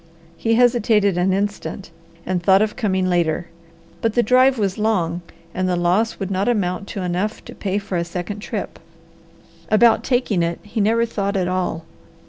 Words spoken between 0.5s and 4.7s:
hesitated an instant, and thought of coming later; but the drive